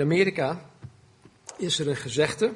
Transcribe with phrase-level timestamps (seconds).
[0.00, 0.70] In Amerika
[1.56, 2.52] is er een gezegde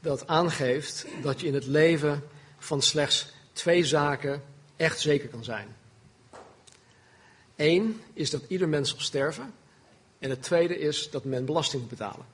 [0.00, 2.22] dat aangeeft dat je in het leven
[2.58, 4.42] van slechts twee zaken
[4.76, 5.76] echt zeker kan zijn.
[7.56, 9.54] Eén is dat ieder mens zal sterven.
[10.18, 12.26] En het tweede is dat men belasting moet betalen.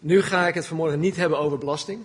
[0.00, 2.04] Nu ga ik het vanmorgen niet hebben over belasting,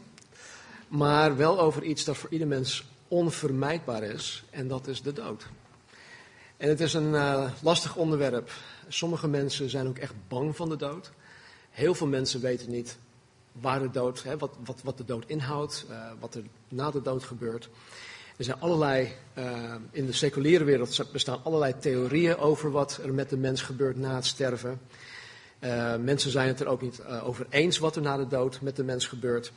[0.87, 5.47] maar wel over iets dat voor ieder mens onvermijdbaar is, en dat is de dood.
[6.57, 8.51] En het is een uh, lastig onderwerp.
[8.87, 11.11] Sommige mensen zijn ook echt bang van de dood.
[11.71, 12.97] Heel veel mensen weten niet
[13.51, 17.01] waar de dood, hè, wat, wat, wat de dood inhoudt, uh, wat er na de
[17.01, 17.69] dood gebeurt.
[18.37, 23.29] Er zijn allerlei, uh, in de seculiere wereld bestaan allerlei theorieën over wat er met
[23.29, 24.79] de mens gebeurt na het sterven.
[25.99, 28.83] Mensen zijn het er ook niet over eens wat er na de dood met de
[28.83, 29.51] mens gebeurt.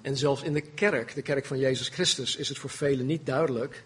[0.00, 3.26] En zelfs in de kerk, de kerk van Jezus Christus, is het voor velen niet
[3.26, 3.84] duidelijk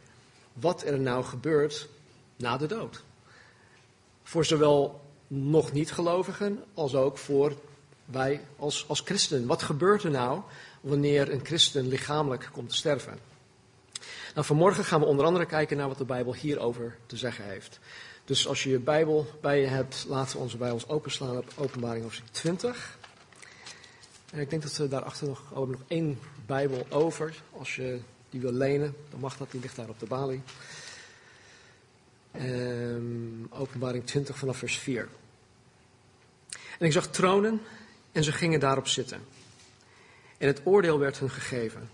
[0.52, 1.88] wat er nou gebeurt
[2.36, 3.04] na de dood.
[4.22, 7.52] Voor zowel nog niet-gelovigen als ook voor
[8.04, 9.46] wij als, als christenen.
[9.46, 10.40] Wat gebeurt er nou
[10.80, 13.18] wanneer een christen lichamelijk komt te sterven?
[14.34, 17.78] Nou, vanmorgen gaan we onder andere kijken naar wat de Bijbel hierover te zeggen heeft.
[18.24, 22.02] Dus als je je Bijbel bij je hebt, laten we onze Bijbels openslaan op Openbaring
[22.02, 22.98] hoofdstuk 20.
[24.32, 27.34] En ik denk dat we daarachter nog, oh, nog één Bijbel over.
[27.58, 30.42] Als je die wil lenen, dan mag dat, die ligt daar op de balie.
[32.40, 35.08] Um, openbaring 20 vanaf vers 4.
[36.78, 37.60] En ik zag tronen
[38.12, 39.20] en ze gingen daarop zitten.
[40.38, 41.88] En het oordeel werd hun gegeven.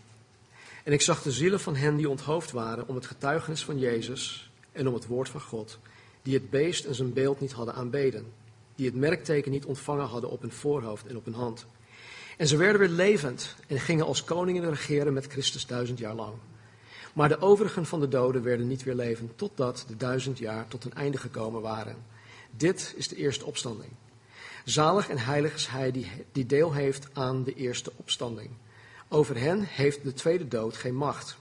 [0.85, 4.51] En ik zag de zielen van hen die onthoofd waren om het getuigenis van Jezus
[4.73, 5.79] en om het woord van God,
[6.23, 8.33] die het beest en zijn beeld niet hadden aanbeden,
[8.75, 11.67] die het merkteken niet ontvangen hadden op hun voorhoofd en op hun hand.
[12.37, 16.35] En ze werden weer levend en gingen als koningen regeren met Christus duizend jaar lang.
[17.13, 20.85] Maar de overigen van de doden werden niet weer levend, totdat de duizend jaar tot
[20.85, 21.97] een einde gekomen waren.
[22.51, 23.91] Dit is de eerste opstanding.
[24.65, 28.51] Zalig en heilig is hij die, die deel heeft aan de eerste opstanding.
[29.09, 31.37] Over hen heeft de tweede dood geen macht.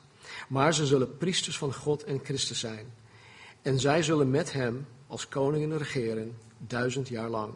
[0.47, 2.93] Maar ze zullen priesters van God en Christus zijn.
[3.61, 7.53] En zij zullen met hem als koningen regeren duizend jaar lang.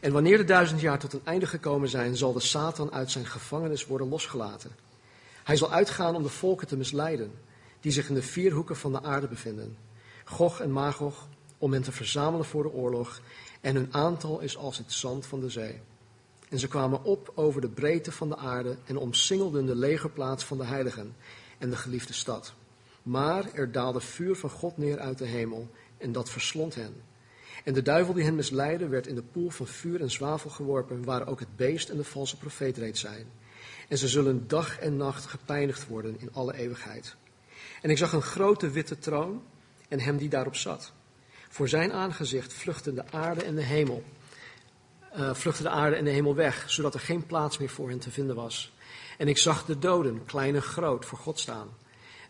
[0.00, 3.26] En wanneer de duizend jaar tot een einde gekomen zijn, zal de Satan uit zijn
[3.26, 4.70] gevangenis worden losgelaten.
[5.50, 7.32] Hij zal uitgaan om de volken te misleiden,
[7.80, 9.76] die zich in de vier hoeken van de aarde bevinden.
[10.24, 11.28] Gog en Magog,
[11.58, 13.20] om hen te verzamelen voor de oorlog,
[13.60, 15.80] en hun aantal is als het zand van de zee.
[16.48, 20.58] En ze kwamen op over de breedte van de aarde en omsingelden de legerplaats van
[20.58, 21.16] de heiligen
[21.58, 22.54] en de geliefde stad.
[23.02, 25.68] Maar er daalde vuur van God neer uit de hemel
[25.98, 26.94] en dat verslond hen.
[27.64, 31.04] En de duivel die hen misleidde werd in de poel van vuur en zwavel geworpen,
[31.04, 33.26] waar ook het beest en de valse profeet reeds zijn.
[33.90, 37.16] En ze zullen dag en nacht gepijnigd worden in alle eeuwigheid.
[37.82, 39.42] En ik zag een grote witte troon
[39.88, 40.92] en hem die daarop zat.
[41.48, 44.02] Voor zijn aangezicht vluchtten de aarde en de hemel
[45.16, 47.98] uh, vluchtte de aarde en de hemel weg, zodat er geen plaats meer voor hen
[47.98, 48.72] te vinden was.
[49.18, 51.68] En ik zag de doden, klein en groot, voor God staan.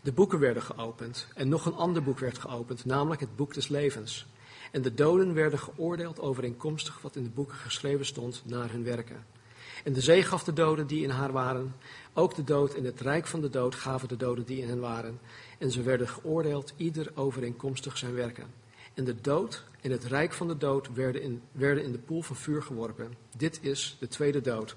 [0.00, 3.68] De boeken werden geopend en nog een ander boek werd geopend, namelijk het boek des
[3.68, 4.26] levens.
[4.72, 9.38] En de doden werden geoordeeld overeenkomstig wat in de boeken geschreven stond naar hun werken.
[9.84, 11.74] En de zee gaf de doden die in haar waren,
[12.14, 14.80] ook de dood en het rijk van de dood gaven de doden die in hen
[14.80, 15.20] waren.
[15.58, 18.46] En ze werden geoordeeld, ieder overeenkomstig zijn werken.
[18.94, 22.22] En de dood en het rijk van de dood werden in, werden in de poel
[22.22, 23.14] van vuur geworpen.
[23.36, 24.76] Dit is de tweede dood.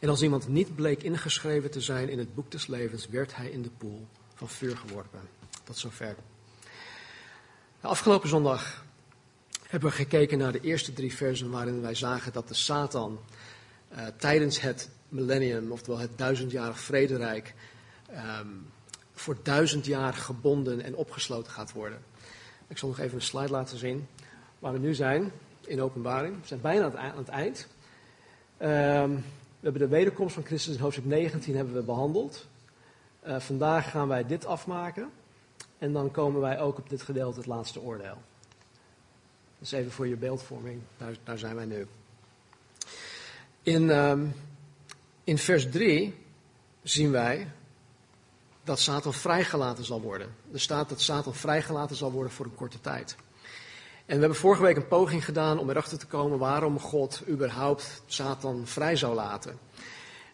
[0.00, 3.50] En als iemand niet bleek ingeschreven te zijn in het boek des levens, werd hij
[3.50, 5.20] in de poel van vuur geworpen.
[5.64, 6.16] Tot zover.
[7.80, 8.84] De afgelopen zondag
[9.68, 13.18] hebben we gekeken naar de eerste drie versen waarin wij zagen dat de Satan
[13.94, 17.54] uh, tijdens het millennium, oftewel het duizendjarig vrederijk,
[18.10, 18.66] um,
[19.12, 21.98] voor duizend jaar gebonden en opgesloten gaat worden.
[22.68, 24.06] Ik zal nog even een slide laten zien
[24.58, 26.40] waar we nu zijn in openbaring.
[26.40, 27.68] We zijn bijna aan het eind.
[28.60, 29.14] Um,
[29.60, 32.46] we hebben de wederkomst van Christus in hoofdstuk 19 hebben we behandeld.
[33.26, 35.10] Uh, vandaag gaan wij dit afmaken.
[35.78, 38.16] En dan komen wij ook op dit gedeelte het laatste oordeel.
[39.58, 41.86] Dus even voor je beeldvorming, daar, daar zijn wij nu.
[43.64, 44.34] In, um,
[45.24, 46.14] in vers 3
[46.82, 47.50] zien wij
[48.64, 50.34] dat Satan vrijgelaten zal worden.
[50.52, 53.16] Er staat dat Satan vrijgelaten zal worden voor een korte tijd.
[54.06, 58.02] En we hebben vorige week een poging gedaan om erachter te komen waarom God überhaupt
[58.06, 59.58] Satan vrij zou laten.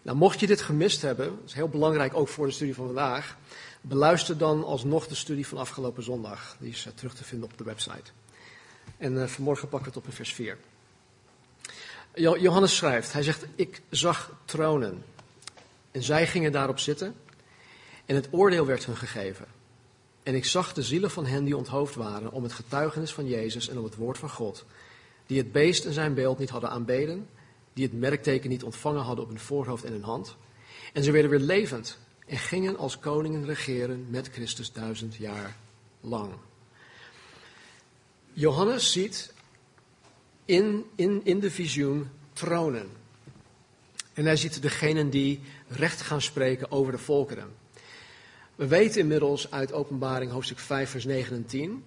[0.03, 2.87] Nou, mocht je dit gemist hebben, dat is heel belangrijk ook voor de studie van
[2.87, 3.37] vandaag,
[3.81, 6.57] beluister dan alsnog de studie van afgelopen zondag.
[6.59, 8.11] Die is uh, terug te vinden op de website.
[8.97, 10.59] En uh, vanmorgen pakken we het op in vers 4.
[12.15, 15.05] Johannes schrijft, hij zegt, ik zag tronen.
[15.91, 17.15] En zij gingen daarop zitten
[18.07, 19.47] en het oordeel werd hun gegeven.
[20.23, 23.69] En ik zag de zielen van hen die onthoofd waren om het getuigenis van Jezus
[23.69, 24.65] en om het woord van God,
[25.27, 27.29] die het beest en zijn beeld niet hadden aanbeden,
[27.73, 30.37] die het merkteken niet ontvangen hadden op hun voorhoofd en hun hand.
[30.93, 35.57] En ze werden weer levend en gingen als koningen regeren met Christus duizend jaar
[36.01, 36.33] lang.
[38.33, 39.33] Johannes ziet
[40.51, 42.89] in, in, in de visioen tronen.
[44.13, 47.53] En hij ziet degenen die recht gaan spreken over de volkeren.
[48.55, 51.85] We weten inmiddels uit Openbaring hoofdstuk 5, vers 9 en 10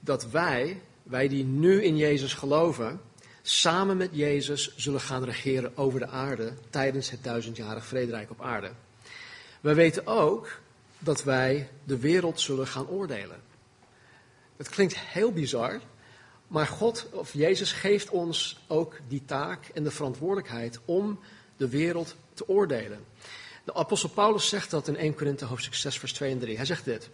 [0.00, 3.00] dat wij, wij die nu in Jezus geloven,
[3.42, 8.70] samen met Jezus zullen gaan regeren over de aarde tijdens het duizendjarig vrederijk op aarde.
[9.60, 10.60] We weten ook
[10.98, 13.40] dat wij de wereld zullen gaan oordelen.
[14.56, 15.80] Het klinkt heel bizar,
[16.52, 21.18] maar God of Jezus geeft ons ook die taak en de verantwoordelijkheid om
[21.56, 23.04] de wereld te oordelen.
[23.64, 26.56] De apostel Paulus zegt dat in 1 Korinthe hoofdstuk 6 vers 2 en 3.
[26.56, 27.10] Hij zegt dit.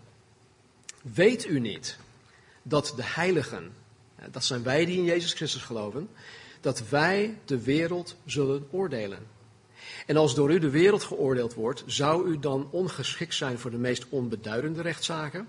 [1.02, 1.98] Weet u niet
[2.62, 3.72] dat de heiligen,
[4.30, 6.08] dat zijn wij die in Jezus Christus geloven,
[6.60, 9.26] dat wij de wereld zullen oordelen.
[10.06, 13.78] En als door u de wereld geoordeeld wordt, zou u dan ongeschikt zijn voor de
[13.78, 15.48] meest onbeduidende rechtszaken?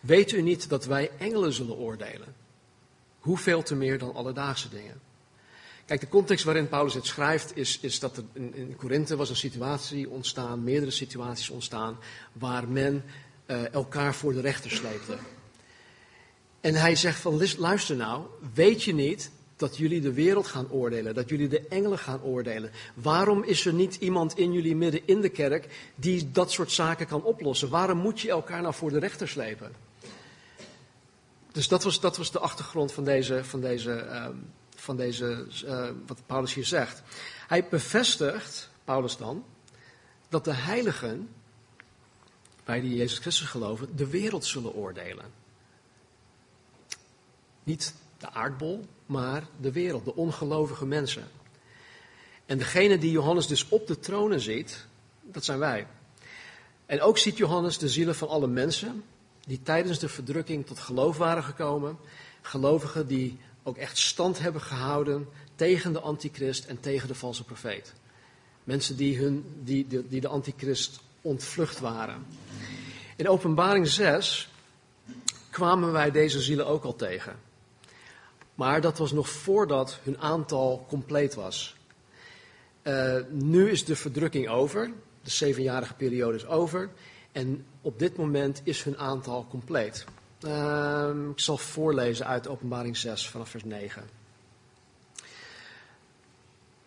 [0.00, 2.41] Weet u niet dat wij engelen zullen oordelen?
[3.22, 5.00] Hoeveel te meer dan alledaagse dingen?
[5.84, 9.30] Kijk, de context waarin Paulus het schrijft is, is dat er in, in Korinthe was
[9.30, 11.98] een situatie ontstaan, meerdere situaties ontstaan,
[12.32, 13.04] waar men
[13.46, 15.16] uh, elkaar voor de rechter sleepte.
[16.60, 21.14] En hij zegt van, luister nou, weet je niet dat jullie de wereld gaan oordelen,
[21.14, 22.70] dat jullie de engelen gaan oordelen?
[22.94, 27.06] Waarom is er niet iemand in jullie midden in de kerk die dat soort zaken
[27.06, 27.68] kan oplossen?
[27.68, 29.72] Waarom moet je elkaar nou voor de rechter slepen?
[31.52, 34.28] Dus dat was, dat was de achtergrond van deze, van deze, uh,
[34.76, 37.02] van deze uh, wat Paulus hier zegt.
[37.46, 39.44] Hij bevestigt, Paulus dan,
[40.28, 41.28] dat de heiligen,
[42.64, 45.24] wij die Jezus Christus geloven, de wereld zullen oordelen.
[47.62, 51.28] Niet de aardbol, maar de wereld, de ongelovige mensen.
[52.46, 54.86] En degene die Johannes dus op de tronen ziet,
[55.20, 55.86] dat zijn wij.
[56.86, 59.04] En ook ziet Johannes de zielen van alle mensen
[59.46, 61.98] die tijdens de verdrukking tot geloof waren gekomen.
[62.42, 67.92] Gelovigen die ook echt stand hebben gehouden tegen de antichrist en tegen de valse profeet.
[68.64, 72.26] Mensen die, hun, die, die, de antichrist ontvlucht waren.
[73.16, 74.48] In openbaring 6
[75.50, 77.36] kwamen wij deze zielen ook al tegen.
[78.54, 81.76] Maar dat was nog voordat hun aantal compleet was.
[82.82, 84.92] Uh, nu is de verdrukking over.
[85.22, 86.90] De zevenjarige periode is over.
[87.32, 90.04] En op dit moment is hun aantal compleet.
[90.46, 94.02] Uh, ik zal voorlezen uit Openbaring 6 vanaf vers 9.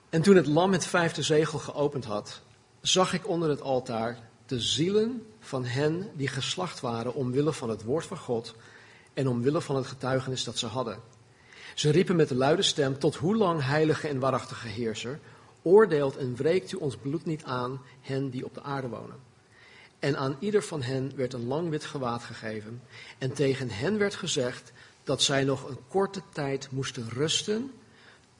[0.09, 2.41] En toen het lam het vijfde zegel geopend had,
[2.81, 7.83] zag ik onder het altaar de zielen van hen die geslacht waren omwille van het
[7.83, 8.55] woord van God
[9.13, 10.99] en omwille van het getuigenis dat ze hadden.
[11.75, 15.19] Ze riepen met een luide stem, tot hoe lang, heilige en waarachtige heerser,
[15.61, 19.34] oordeelt en wreekt u ons bloed niet aan hen die op de aarde wonen.
[19.99, 22.81] En aan ieder van hen werd een lang wit gewaad gegeven.
[23.17, 24.71] En tegen hen werd gezegd
[25.03, 27.71] dat zij nog een korte tijd moesten rusten,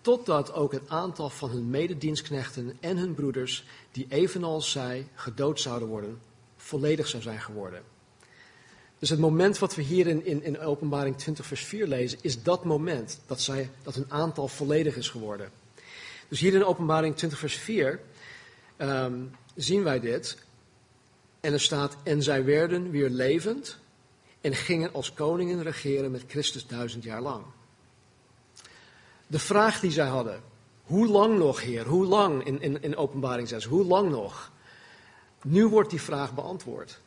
[0.01, 5.87] totdat ook het aantal van hun mededienstknechten en hun broeders, die evenals zij gedood zouden
[5.87, 6.19] worden,
[6.57, 7.83] volledig zou zijn geworden.
[8.99, 12.43] Dus het moment wat we hier in, in, in Openbaring 20, vers 4 lezen, is
[12.43, 15.49] dat moment dat, zij, dat hun aantal volledig is geworden.
[16.27, 17.99] Dus hier in Openbaring 20, vers 4
[18.77, 20.37] um, zien wij dit.
[21.45, 23.77] En er staat, en zij werden weer levend
[24.41, 27.43] en gingen als koningen regeren met Christus duizend jaar lang.
[29.27, 30.41] De vraag die zij hadden,
[30.83, 31.85] hoe lang nog, Heer?
[31.85, 33.63] Hoe lang in, in, in Openbaring 6?
[33.63, 34.51] Hoe lang nog?
[35.43, 37.01] Nu wordt die vraag beantwoord.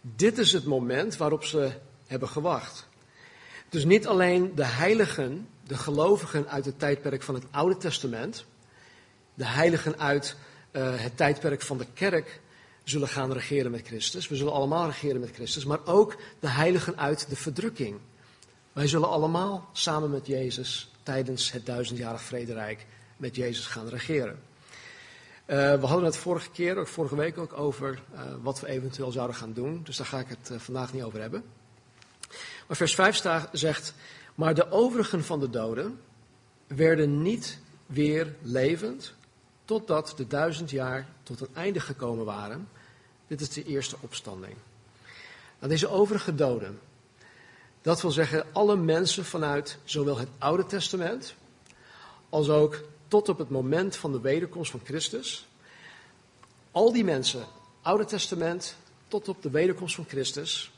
[0.00, 1.70] Dit is het moment waarop ze
[2.06, 2.88] hebben gewacht.
[3.68, 8.44] Dus niet alleen de heiligen, de gelovigen uit het tijdperk van het Oude Testament,
[9.34, 10.36] de heiligen uit
[10.72, 12.40] uh, het tijdperk van de kerk
[12.90, 14.28] zullen gaan regeren met Christus.
[14.28, 17.98] We zullen allemaal regeren met Christus, maar ook de heiligen uit de verdrukking.
[18.72, 24.38] Wij zullen allemaal samen met Jezus tijdens het duizendjarig vrederijk met Jezus gaan regeren.
[25.46, 29.36] Uh, we hadden het vorige keer, vorige week ook, over uh, wat we eventueel zouden
[29.36, 29.80] gaan doen.
[29.84, 31.44] Dus daar ga ik het uh, vandaag niet over hebben.
[32.66, 33.94] Maar vers 5 sta, zegt,
[34.34, 36.00] maar de overigen van de doden
[36.66, 39.14] werden niet weer levend,
[39.64, 42.68] totdat de duizend jaar tot een einde gekomen waren.
[43.28, 44.54] Dit is de eerste opstanding.
[45.58, 46.80] Deze overige doden,
[47.82, 51.34] dat wil zeggen alle mensen vanuit zowel het Oude Testament
[52.28, 55.46] als ook tot op het moment van de wederkomst van Christus.
[56.70, 57.46] Al die mensen,
[57.82, 58.76] Oude Testament
[59.08, 60.72] tot op de wederkomst van Christus,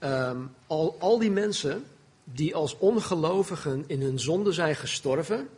[0.00, 1.84] um, al, al die mensen
[2.24, 5.48] die als ongelovigen in hun zonde zijn gestorven,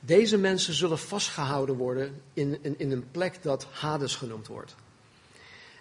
[0.00, 4.74] deze mensen zullen vastgehouden worden in, in, in een plek dat Hades genoemd wordt.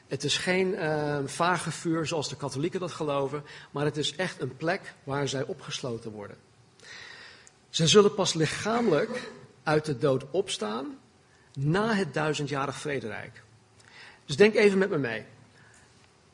[0.07, 4.41] Het is geen uh, vage vuur zoals de katholieken dat geloven, maar het is echt
[4.41, 6.37] een plek waar zij opgesloten worden.
[7.69, 9.31] Ze zullen pas lichamelijk
[9.63, 10.99] uit de dood opstaan
[11.53, 13.43] na het duizendjarig vrederijk.
[14.25, 15.25] Dus denk even met me mee.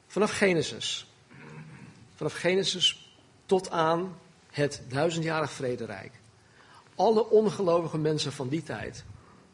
[0.07, 1.07] Vanaf Genesis.
[2.15, 3.13] Vanaf Genesis
[3.45, 4.17] tot aan
[4.51, 6.11] het duizendjarig vrederijk.
[6.95, 9.03] Alle ongelovige mensen van die tijd,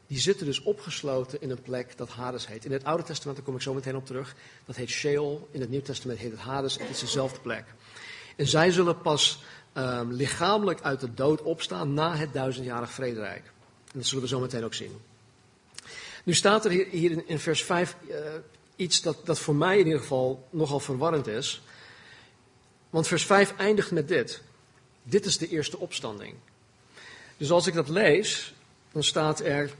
[0.09, 2.65] die zitten dus opgesloten in een plek dat Hades heet.
[2.65, 4.35] In het Oude Testament, daar kom ik zo meteen op terug,
[4.65, 5.47] dat heet Sheol.
[5.51, 6.77] In het Nieuw Testament heet het Hades.
[6.77, 7.65] Het is dezelfde plek.
[8.35, 13.43] En zij zullen pas um, lichamelijk uit de dood opstaan na het duizendjarig vrederijk.
[13.91, 15.01] En dat zullen we zo meteen ook zien.
[16.23, 18.33] Nu staat er hier, in, vers 5 uh, eh,
[18.75, 21.61] iets dat, dat voor mij in ieder geval nogal verwarrend is.
[22.89, 24.41] Want vers 5 eindigt met dit.
[25.03, 26.35] Dit is de eerste opstanding.
[27.37, 28.53] Dus als ik dat lees,
[28.91, 29.71] dan staat er.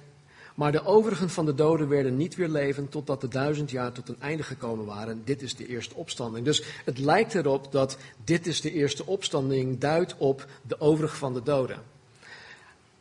[0.60, 4.10] Maar de overigen van de doden werden niet weer levend totdat de duizend jaar tot
[4.10, 5.22] een einde gekomen waren.
[5.26, 6.46] Dit is de eerste opstanding.
[6.46, 11.34] Dus het lijkt erop dat dit is de eerste opstanding duidt op de overigen van
[11.34, 11.84] de doden.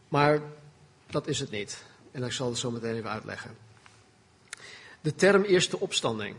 [0.08, 0.40] Maar
[1.10, 1.82] dat is het niet.
[2.10, 3.56] En ik zal het zo meteen even uitleggen.
[5.00, 6.36] De term eerste opstanding.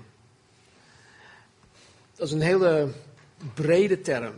[2.16, 2.92] Dat is een hele
[3.54, 4.34] brede term.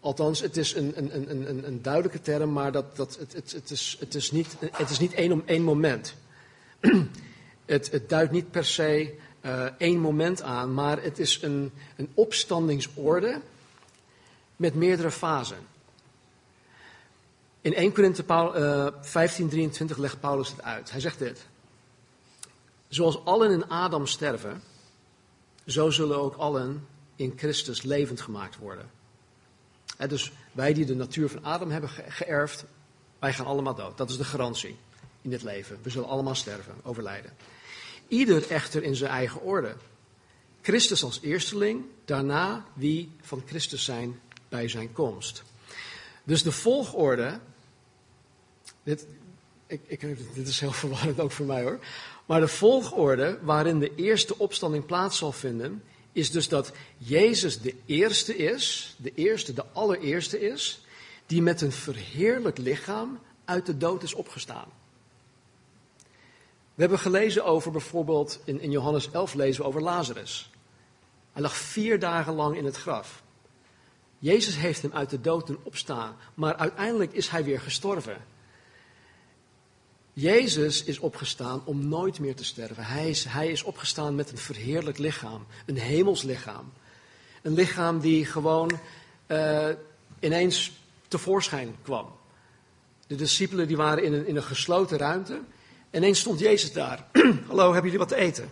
[0.00, 3.70] Althans, het is een, een, een, een, duidelijke term, maar dat, dat, het, het, het,
[3.70, 6.14] is, het is niet, het is niet één om één moment.
[7.66, 12.10] het, het duidt niet per se uh, één moment aan, maar het is een, een
[12.14, 13.40] opstandingsorde
[14.56, 15.58] met meerdere fasen.
[17.60, 18.86] In 1 Korinthe uh,
[19.92, 20.90] 15:23 legt Paulus het uit.
[20.90, 21.46] Hij zegt dit:
[22.88, 24.62] Zoals allen in Adam sterven,
[25.66, 26.86] zo zullen ook allen
[27.16, 28.90] in Christus levend gemaakt worden.
[30.06, 32.64] Dus wij die de natuur van Adam hebben geërfd,
[33.18, 33.96] wij gaan allemaal dood.
[33.96, 34.76] Dat is de garantie
[35.22, 35.78] in dit leven.
[35.82, 37.32] We zullen allemaal sterven, overlijden.
[38.08, 39.76] Ieder echter in zijn eigen orde.
[40.62, 45.42] Christus als eersteling, daarna wie van Christus zijn bij zijn komst.
[46.24, 47.40] Dus de volgorde,
[48.82, 49.06] dit,
[49.66, 51.78] ik, ik, dit is heel verwarrend ook voor mij hoor.
[52.26, 55.82] Maar de volgorde waarin de eerste opstanding plaats zal vinden,
[56.18, 60.80] is dus dat Jezus de eerste is, de eerste, de allereerste is,
[61.26, 64.68] die met een verheerlijk lichaam uit de dood is opgestaan.
[66.74, 70.50] We hebben gelezen over bijvoorbeeld, in, in Johannes 11 lezen we over Lazarus.
[71.32, 73.22] Hij lag vier dagen lang in het graf.
[74.18, 78.24] Jezus heeft hem uit de dood doen opstaan, maar uiteindelijk is hij weer gestorven.
[80.20, 82.84] Jezus is opgestaan om nooit meer te sterven.
[82.84, 86.72] Hij is, hij is opgestaan met een verheerlijk lichaam, een hemels lichaam.
[87.42, 88.78] Een lichaam die gewoon
[89.26, 89.68] uh,
[90.20, 90.72] ineens
[91.08, 92.06] tevoorschijn kwam.
[93.06, 95.40] De discipelen die waren in een, in een gesloten ruimte.
[95.90, 97.06] Ineens stond Jezus daar.
[97.48, 98.48] Hallo, hebben jullie wat te eten?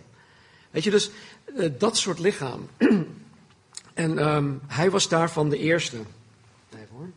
[0.71, 1.09] Weet je, dus
[1.55, 2.69] uh, dat soort lichaam.
[3.93, 5.97] en um, hij was daarvan de eerste.
[6.73, 7.09] Even hoor.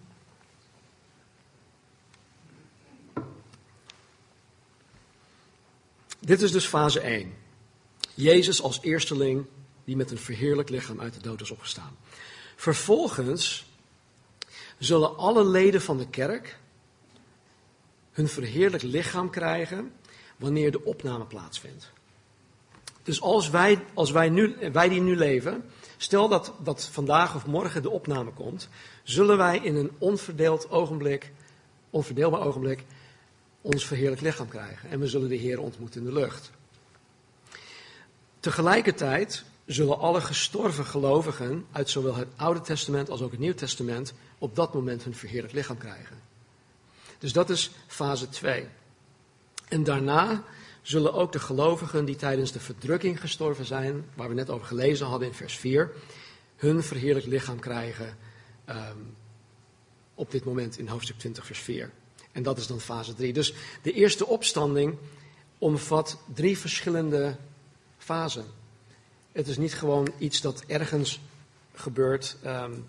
[6.20, 7.34] Dit is dus fase 1.
[8.14, 9.46] Jezus als eersteling
[9.84, 11.96] die met een verheerlijk lichaam uit de dood is opgestaan.
[12.56, 13.66] Vervolgens
[14.78, 16.58] zullen alle leden van de kerk
[18.12, 19.92] hun verheerlijk lichaam krijgen
[20.36, 21.90] wanneer de opname plaatsvindt.
[23.02, 25.64] Dus als wij, als wij, nu, wij die nu leven,
[25.96, 28.68] stel dat, dat vandaag of morgen de opname komt,
[29.02, 31.32] zullen wij in een onverdeeld ogenblik,
[31.90, 32.84] onverdeelbaar ogenblik
[33.60, 34.90] ons verheerlijk lichaam krijgen.
[34.90, 36.50] En we zullen de Heer ontmoeten in de lucht.
[38.40, 44.12] Tegelijkertijd zullen alle gestorven gelovigen uit zowel het Oude Testament als ook het Nieuw Testament
[44.38, 46.16] op dat moment hun verheerlijk lichaam krijgen.
[47.18, 48.66] Dus dat is fase 2.
[49.68, 50.44] En daarna
[50.82, 55.06] zullen ook de gelovigen die tijdens de verdrukking gestorven zijn, waar we net over gelezen
[55.06, 55.90] hadden in vers 4,
[56.56, 58.16] hun verheerlijk lichaam krijgen
[58.68, 59.16] um,
[60.14, 61.90] op dit moment in hoofdstuk 20, vers 4.
[62.32, 63.32] En dat is dan fase 3.
[63.32, 64.98] Dus de eerste opstanding
[65.58, 67.36] omvat drie verschillende
[67.98, 68.44] fasen.
[69.32, 71.20] Het is niet gewoon iets dat ergens
[71.74, 72.86] gebeurt um,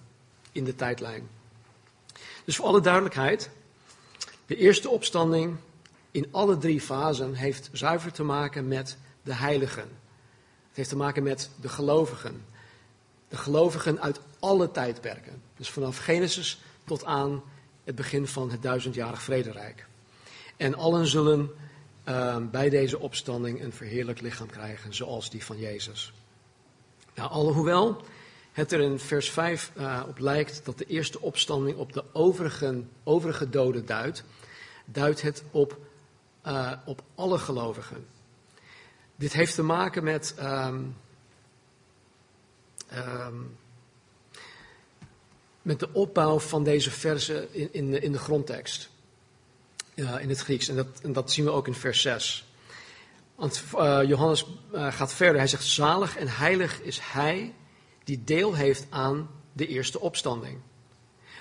[0.51, 1.29] in de tijdlijn.
[2.45, 3.49] Dus voor alle duidelijkheid,
[4.45, 5.57] de eerste opstanding
[6.11, 9.89] in alle drie fasen heeft zuiver te maken met de heiligen.
[10.67, 12.45] Het heeft te maken met de gelovigen.
[13.27, 15.41] De gelovigen uit alle tijdperken.
[15.57, 17.43] Dus vanaf Genesis tot aan
[17.91, 19.85] het begin van het duizendjarig vrederijk.
[20.57, 21.49] En allen zullen
[22.07, 26.13] uh, bij deze opstanding een verheerlijk lichaam krijgen, zoals die van Jezus.
[27.15, 28.01] Nou, alhoewel
[28.51, 32.83] het er in vers 5 uh, op lijkt dat de eerste opstanding op de overige,
[33.03, 34.23] overige doden duidt,
[34.85, 35.77] duidt het op,
[36.47, 38.05] uh, op alle gelovigen.
[39.15, 40.35] Dit heeft te maken met.
[40.39, 40.95] Um,
[42.93, 43.57] um,
[45.61, 48.89] met de opbouw van deze versen in, in, in de grondtekst.
[49.95, 50.67] In het Grieks.
[50.67, 52.45] En dat, dat zien we ook in vers 6.
[53.35, 55.37] Want uh, Johannes uh, gaat verder.
[55.37, 57.53] Hij zegt: Zalig en heilig is hij
[58.03, 60.59] die deel heeft aan de eerste opstanding.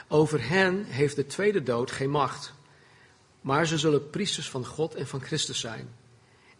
[0.08, 2.52] Over hen heeft de tweede dood geen macht.
[3.40, 5.88] Maar ze zullen priesters van God en van Christus zijn.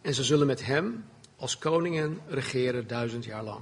[0.01, 3.61] En ze zullen met hem als koningen regeren duizend jaar lang.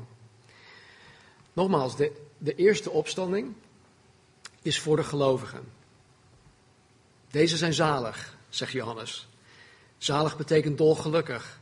[1.54, 3.54] Nogmaals, de, de eerste opstanding
[4.62, 5.64] is voor de gelovigen.
[7.32, 9.28] Deze zijn zalig, zegt Johannes.
[9.98, 11.60] Zalig betekent dolgelukkig.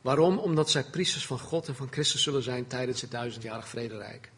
[0.00, 0.38] Waarom?
[0.38, 4.30] Omdat zij priesters van God en van Christus zullen zijn tijdens het duizendjarig vrederijk.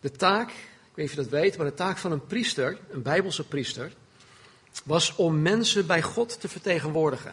[0.00, 0.54] De taak, ik
[0.94, 3.92] weet niet of je dat weet, maar de taak van een priester, een bijbelse priester,
[4.84, 7.32] was om mensen bij God te vertegenwoordigen.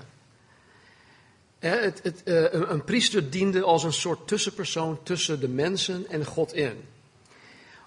[1.59, 6.53] Het, het, eh, een priester diende als een soort tussenpersoon tussen de mensen en God
[6.53, 6.83] in.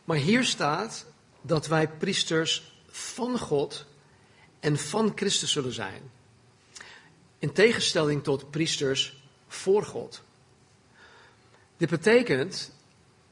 [0.04, 1.06] Maar hier staat
[1.46, 3.84] dat wij priesters van God
[4.60, 6.10] en van Christus zullen zijn.
[7.38, 10.22] In tegenstelling tot priesters voor God.
[11.76, 12.72] Dit betekent